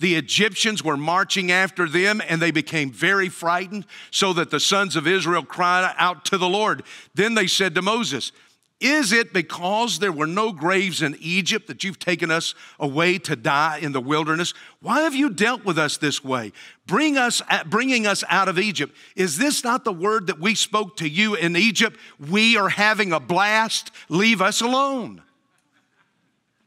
[0.00, 4.96] The Egyptians were marching after them and they became very frightened, so that the sons
[4.96, 6.82] of Israel cried out to the Lord.
[7.14, 8.32] Then they said to Moses,
[8.80, 13.36] Is it because there were no graves in Egypt that you've taken us away to
[13.36, 14.54] die in the wilderness?
[14.80, 16.52] Why have you dealt with us this way,
[16.86, 18.96] Bring us, bringing us out of Egypt?
[19.14, 21.96] Is this not the word that we spoke to you in Egypt?
[22.18, 23.92] We are having a blast.
[24.08, 25.22] Leave us alone.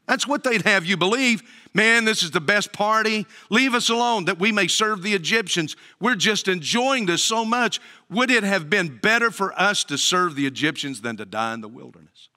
[0.06, 1.42] That's what they'd have you believe.
[1.74, 3.26] Man, this is the best party.
[3.50, 5.76] Leave us alone that we may serve the Egyptians.
[5.98, 7.80] We're just enjoying this so much.
[8.08, 11.60] Would it have been better for us to serve the Egyptians than to die in
[11.60, 12.28] the wilderness?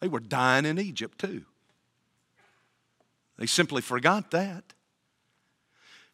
[0.00, 1.44] They were dying in Egypt too.
[3.38, 4.74] They simply forgot that.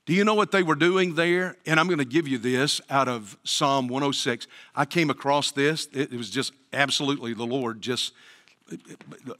[0.07, 1.57] Do you know what they were doing there?
[1.67, 4.47] And I'm going to give you this out of Psalm 106.
[4.75, 5.87] I came across this.
[5.93, 8.13] It was just absolutely the Lord just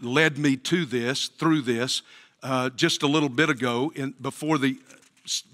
[0.01, 2.03] led me to this, through this,
[2.43, 4.77] uh, just a little bit ago in, before the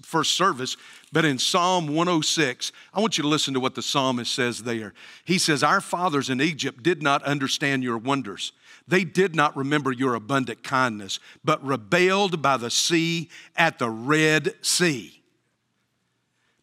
[0.01, 0.77] first service.
[1.11, 4.93] But in Psalm 106, I want you to listen to what the psalmist says there.
[5.25, 8.51] He says, Our fathers in Egypt did not understand your wonders.
[8.87, 14.53] They did not remember your abundant kindness, but rebelled by the sea at the Red
[14.65, 15.21] Sea.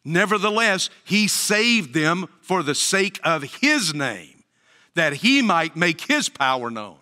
[0.03, 4.43] Nevertheless, he saved them for the sake of his name
[4.95, 6.97] that he might make his power known.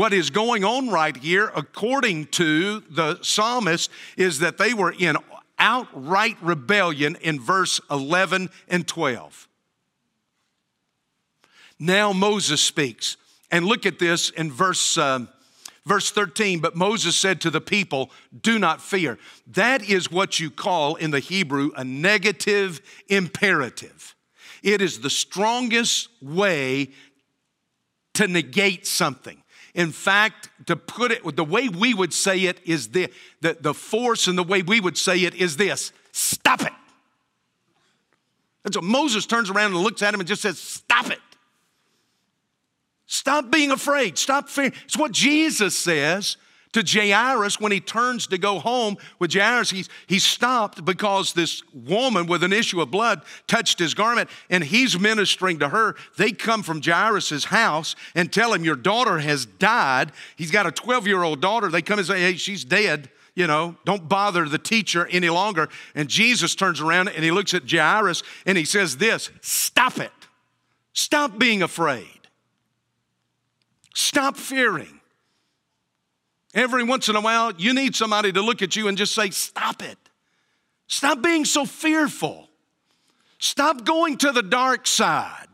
[0.00, 5.18] What is going on right here, according to the psalmist, is that they were in
[5.58, 9.46] outright rebellion in verse 11 and 12.
[11.78, 13.18] Now Moses speaks.
[13.50, 15.26] And look at this in verse, uh,
[15.84, 16.60] verse 13.
[16.60, 19.18] But Moses said to the people, Do not fear.
[19.48, 22.80] That is what you call in the Hebrew a negative
[23.10, 24.16] imperative.
[24.62, 26.88] It is the strongest way
[28.14, 29.39] to negate something.
[29.74, 33.10] In fact, to put it, the way we would say it is the,
[33.40, 36.72] the, the force and the way we would say it is this stop it.
[38.64, 41.20] And so Moses turns around and looks at him and just says, Stop it.
[43.06, 44.18] Stop being afraid.
[44.18, 44.72] Stop fearing.
[44.84, 46.36] It's what Jesus says
[46.72, 49.70] to Jairus when he turns to go home with Jairus.
[49.70, 54.62] He's, he stopped because this woman with an issue of blood touched his garment and
[54.62, 55.96] he's ministering to her.
[56.16, 60.12] They come from Jairus' house and tell him, Your daughter has died.
[60.36, 61.68] He's got a 12 year old daughter.
[61.68, 63.10] They come and say, Hey, she's dead.
[63.34, 65.68] You know, don't bother the teacher any longer.
[65.94, 70.12] And Jesus turns around and he looks at Jairus and he says, This, stop it.
[70.92, 72.06] Stop being afraid.
[73.94, 74.99] Stop fearing.
[76.54, 79.30] Every once in a while, you need somebody to look at you and just say,
[79.30, 79.98] Stop it.
[80.88, 82.48] Stop being so fearful.
[83.38, 85.46] Stop going to the dark side.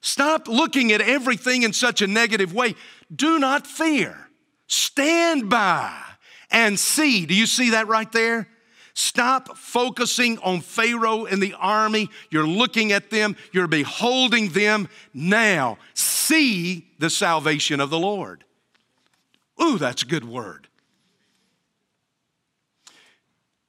[0.00, 2.74] Stop looking at everything in such a negative way.
[3.14, 4.28] Do not fear.
[4.66, 5.94] Stand by
[6.50, 7.26] and see.
[7.26, 8.48] Do you see that right there?
[8.94, 12.08] Stop focusing on Pharaoh and the army.
[12.30, 14.88] You're looking at them, you're beholding them.
[15.12, 18.44] Now, see the salvation of the Lord.
[19.62, 20.68] Ooh, that's a good word.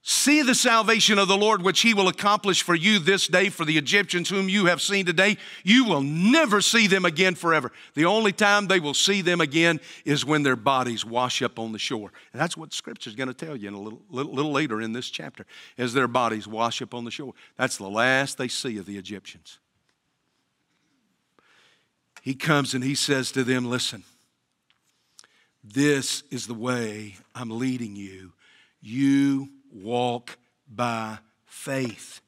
[0.08, 3.66] See the salvation of the Lord, which he will accomplish for you this day, for
[3.66, 5.36] the Egyptians whom you have seen today.
[5.64, 7.72] You will never see them again forever.
[7.96, 11.72] The only time they will see them again is when their bodies wash up on
[11.72, 12.12] the shore.
[12.34, 14.80] And that's what Scripture is going to tell you in a little, little, little later
[14.80, 15.44] in this chapter,
[15.76, 17.34] as their bodies wash up on the shore.
[17.58, 19.58] That's the last they see of the Egyptians.
[22.22, 24.04] He comes and he says to them, Listen,
[25.74, 28.34] this is the way I'm leading you.
[28.82, 30.38] You walk
[30.70, 32.22] by faith.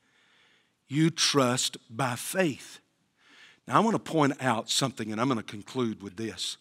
[0.88, 2.80] You trust by faith.
[3.68, 6.58] Now, I want to point out something, and I'm going to conclude with this.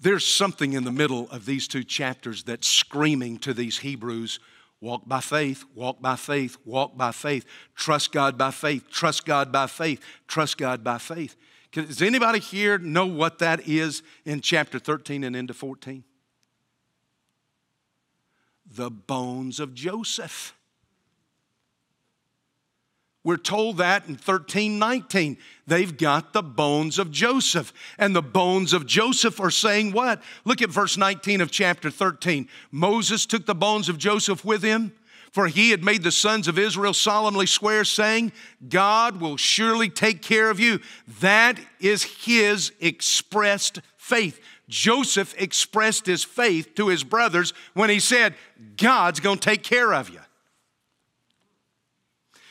[0.00, 4.40] There's something in the middle of these two chapters that's screaming to these Hebrews
[4.80, 9.52] walk by faith, walk by faith, walk by faith, trust God by faith, trust God
[9.52, 11.36] by faith, trust God by faith.
[11.74, 16.04] Does anybody here know what that is in chapter 13 and into 14?
[18.70, 20.54] The bones of Joseph.
[23.24, 25.36] We're told that in 13, 19.
[25.66, 27.72] They've got the bones of Joseph.
[27.98, 30.22] And the bones of Joseph are saying what?
[30.44, 32.48] Look at verse 19 of chapter 13.
[32.70, 34.92] Moses took the bones of Joseph with him
[35.34, 38.30] for he had made the sons of Israel solemnly swear, saying,
[38.68, 40.78] God will surely take care of you.
[41.18, 44.40] That is his expressed faith.
[44.68, 48.36] Joseph expressed his faith to his brothers when he said,
[48.76, 50.20] God's going to take care of you.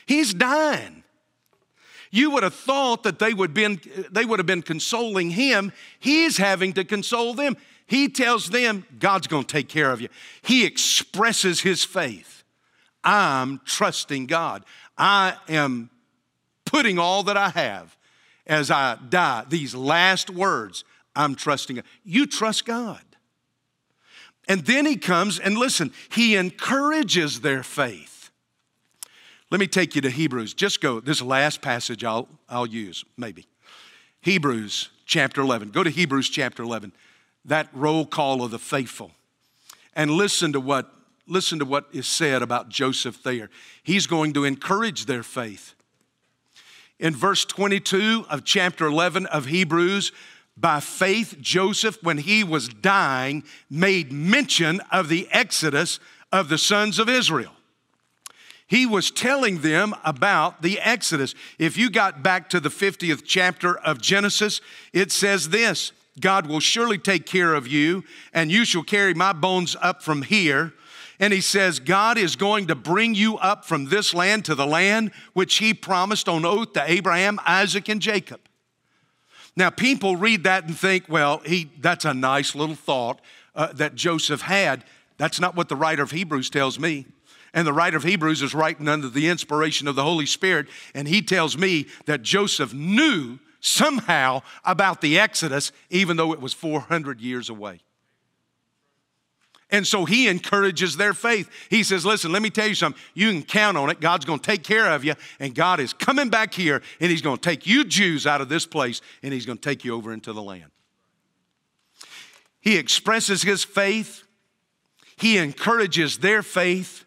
[0.04, 1.04] He's dying.
[2.10, 3.80] You would have thought that they would, been,
[4.10, 5.72] they would have been consoling him.
[5.98, 7.56] He's having to console them.
[7.86, 10.10] He tells them, God's going to take care of you.
[10.42, 12.33] He expresses his faith.
[13.04, 14.64] I'm trusting God.
[14.96, 15.90] I am
[16.64, 17.96] putting all that I have
[18.46, 20.84] as I die, these last words,
[21.16, 21.84] I'm trusting God.
[22.04, 23.00] You trust God.
[24.46, 28.30] And then he comes and listen, he encourages their faith.
[29.50, 30.52] Let me take you to Hebrews.
[30.52, 33.46] Just go, this last passage I'll, I'll use, maybe.
[34.20, 35.70] Hebrews chapter 11.
[35.70, 36.92] Go to Hebrews chapter 11,
[37.44, 39.12] that roll call of the faithful.
[39.94, 40.92] And listen to what,
[41.26, 43.50] listen to what is said about Joseph there.
[43.82, 45.74] He's going to encourage their faith.
[46.98, 50.12] In verse 22 of chapter 11 of Hebrews,
[50.56, 55.98] by faith, Joseph, when he was dying, made mention of the exodus
[56.30, 57.52] of the sons of Israel.
[58.66, 61.34] He was telling them about the Exodus.
[61.58, 64.60] If you got back to the 50th chapter of Genesis,
[64.92, 69.32] it says this God will surely take care of you, and you shall carry my
[69.32, 70.72] bones up from here.
[71.24, 74.66] And he says, God is going to bring you up from this land to the
[74.66, 78.42] land which he promised on oath to Abraham, Isaac, and Jacob.
[79.56, 83.22] Now, people read that and think, well, he, that's a nice little thought
[83.54, 84.84] uh, that Joseph had.
[85.16, 87.06] That's not what the writer of Hebrews tells me.
[87.54, 91.08] And the writer of Hebrews is writing under the inspiration of the Holy Spirit, and
[91.08, 97.18] he tells me that Joseph knew somehow about the Exodus, even though it was 400
[97.18, 97.80] years away.
[99.74, 101.50] And so he encourages their faith.
[101.68, 103.02] He says, Listen, let me tell you something.
[103.12, 104.00] You can count on it.
[104.00, 105.14] God's going to take care of you.
[105.40, 108.48] And God is coming back here and he's going to take you Jews out of
[108.48, 110.70] this place and he's going to take you over into the land.
[112.60, 114.22] He expresses his faith,
[115.16, 117.04] he encourages their faith.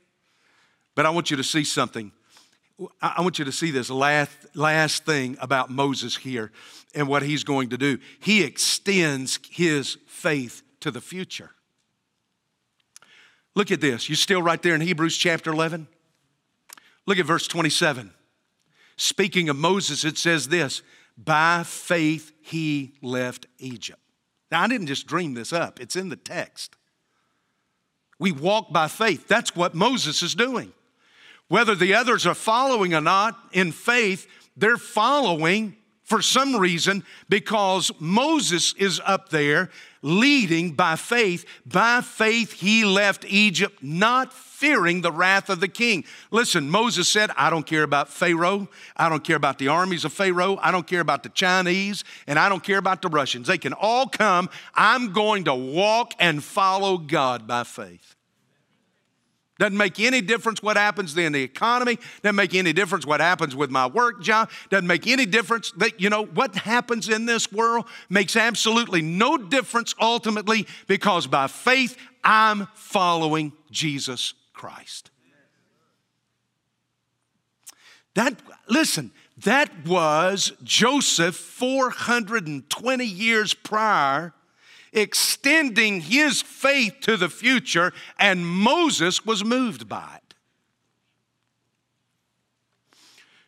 [0.94, 2.12] But I want you to see something.
[3.02, 6.52] I want you to see this last, last thing about Moses here
[6.94, 7.98] and what he's going to do.
[8.20, 11.52] He extends his faith to the future.
[13.58, 14.08] Look at this.
[14.08, 15.88] You're still right there in Hebrews chapter 11?
[17.08, 18.14] Look at verse 27.
[18.98, 20.84] Speaking of Moses, it says this
[21.18, 24.00] By faith he left Egypt.
[24.52, 26.76] Now, I didn't just dream this up, it's in the text.
[28.20, 29.28] We walk by faith.
[29.28, 30.72] That's what Moses is doing.
[31.48, 37.92] Whether the others are following or not in faith, they're following for some reason because
[38.00, 39.72] Moses is up there
[40.02, 41.46] leading by faith.
[41.66, 46.04] By faith, he left Egypt, not fearing the wrath of the king.
[46.32, 48.68] Listen, Moses said, I don't care about Pharaoh.
[48.96, 50.58] I don't care about the armies of Pharaoh.
[50.62, 53.48] I don't care about the Chinese, and I don't care about the Russians.
[53.48, 54.50] They can all come.
[54.74, 58.17] I'm going to walk and follow God by faith.
[59.60, 61.98] Doesn't make any difference what happens in the economy.
[62.22, 64.50] Doesn't make any difference what happens with my work job.
[64.70, 69.38] Doesn't make any difference that, you know, what happens in this world makes absolutely no
[69.38, 75.10] difference ultimately because by faith I'm following Jesus Christ.
[78.14, 78.36] That,
[78.68, 79.12] listen,
[79.44, 84.34] that was Joseph 420 years prior
[84.94, 90.34] extending his faith to the future, and Moses was moved by it.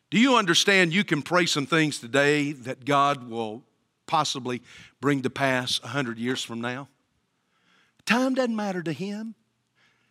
[0.10, 3.64] Do you understand you can pray some things today that God will
[4.08, 4.62] possibly
[5.00, 6.88] bring to pass 100 years from now?
[8.06, 9.36] Time doesn't matter to him.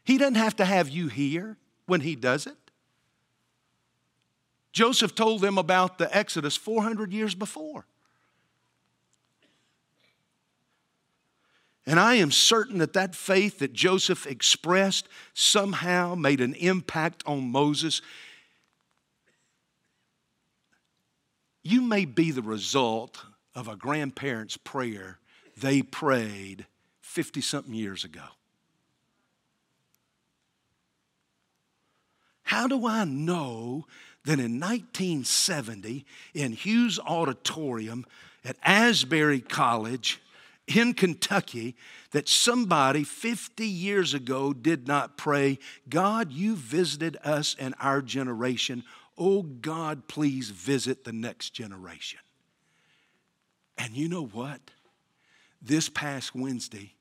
[0.04, 1.56] He doesn't have to have you here
[1.86, 2.56] when he does it.
[4.72, 7.86] Joseph told them about the Exodus 400 years before.
[11.88, 17.50] And I am certain that that faith that Joseph expressed somehow made an impact on
[17.50, 18.02] Moses.
[21.62, 23.24] You may be the result
[23.54, 25.18] of a grandparent's prayer
[25.56, 26.66] they prayed
[27.00, 28.26] 50 something years ago.
[32.42, 33.86] How do I know
[34.26, 38.04] that in 1970 in Hughes Auditorium
[38.44, 40.20] at Asbury College,
[40.76, 41.76] in Kentucky
[42.10, 45.58] that somebody 50 years ago did not pray,
[45.88, 48.84] God, you visited us and our generation.
[49.16, 52.20] Oh, God, please visit the next generation.
[53.76, 54.60] And you know what?
[55.60, 56.94] This past Wednesday,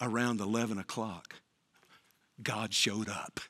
[0.00, 1.34] around 11 o'clock,
[2.42, 3.40] God showed up.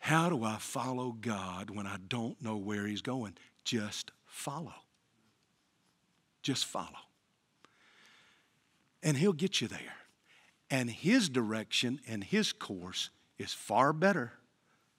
[0.00, 3.34] How do I follow God when I don't know where He's going?
[3.64, 4.74] Just follow.
[6.42, 6.88] Just follow.
[9.02, 9.96] And He'll get you there.
[10.70, 14.32] And His direction and His course is far better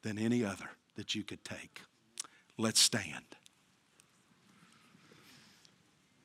[0.03, 1.81] than any other that you could take.
[2.57, 3.25] Let's stand.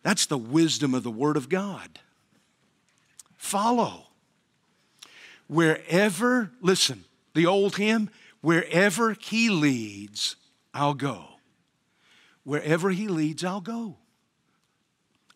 [0.03, 1.99] That's the wisdom of the Word of God.
[3.37, 4.09] Follow.
[5.49, 7.05] Wherever, listen,
[7.35, 8.09] The old hymn,
[8.41, 10.37] wherever he leads,
[10.72, 11.24] I'll go.
[12.45, 13.97] Wherever he leads, I'll go.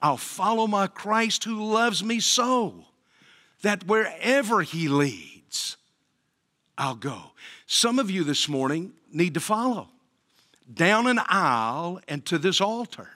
[0.03, 2.86] I'll follow my Christ who loves me so
[3.62, 5.76] that wherever he leads,
[6.78, 7.32] I'll go.
[7.66, 9.88] Some of you this morning need to follow
[10.72, 13.09] down an aisle and to this altar.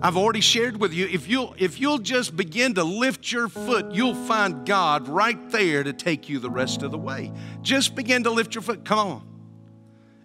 [0.00, 3.92] I've already shared with you if you'll if you'll just begin to lift your foot,
[3.92, 7.32] you'll find God right there to take you the rest of the way.
[7.62, 8.84] Just begin to lift your foot.
[8.84, 9.28] Come on.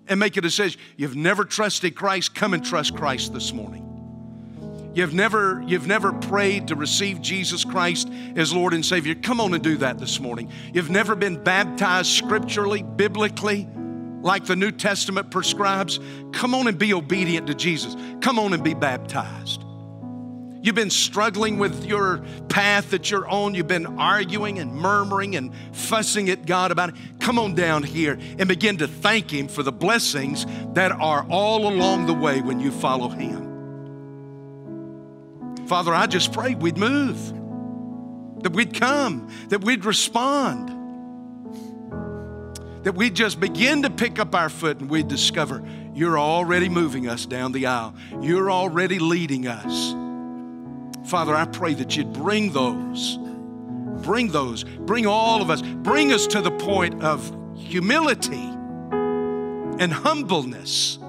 [0.07, 0.79] And make a decision.
[0.97, 3.89] You've never trusted Christ, come and trust Christ this morning.
[4.93, 9.15] You've never, you've never prayed to receive Jesus Christ as Lord and Savior.
[9.15, 10.51] Come on and do that this morning.
[10.71, 13.67] You've never been baptized scripturally, biblically,
[14.21, 15.99] like the New Testament prescribes.
[16.31, 17.95] Come on and be obedient to Jesus.
[18.21, 19.62] Come on and be baptized.
[20.63, 23.53] You've been struggling with your path that you're on.
[23.53, 26.95] You've been arguing and murmuring and fussing at God about it.
[27.19, 31.67] Come on down here and begin to thank Him for the blessings that are all
[31.67, 33.43] along the way when you follow Him.
[35.67, 37.17] Father, I just pray we'd move,
[38.43, 40.69] that we'd come, that we'd respond,
[42.85, 45.61] that we'd just begin to pick up our foot and we'd discover
[45.93, 47.93] you're already moving us down the aisle.
[48.21, 50.02] You're already leading us.
[51.05, 53.17] Father, I pray that you'd bring those,
[54.03, 58.49] bring those, bring all of us, bring us to the point of humility
[59.79, 60.99] and humbleness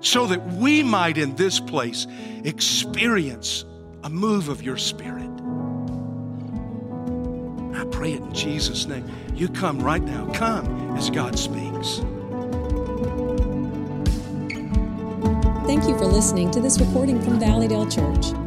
[0.00, 2.06] so that we might in this place
[2.44, 3.64] experience
[4.02, 5.30] a move of your spirit.
[7.74, 9.08] I pray it in Jesus' name.
[9.34, 10.30] You come right now.
[10.32, 12.00] Come as God speaks.
[15.66, 18.41] Thank you for listening to this recording from Valleydale Church.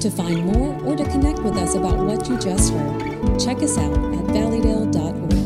[0.00, 3.76] To find more or to connect with us about what you just heard, check us
[3.76, 5.45] out at valleydale.org.